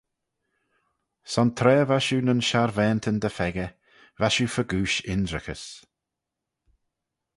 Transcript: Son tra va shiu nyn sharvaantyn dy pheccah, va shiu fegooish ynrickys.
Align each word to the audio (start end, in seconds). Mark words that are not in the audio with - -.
Son 1.33 1.49
tra 1.57 1.75
va 1.89 1.97
shiu 2.05 2.19
nyn 2.23 2.45
sharvaantyn 2.47 3.19
dy 3.21 3.31
pheccah, 3.37 3.73
va 4.19 4.27
shiu 4.31 4.49
fegooish 4.55 4.99
ynrickys. 5.13 5.63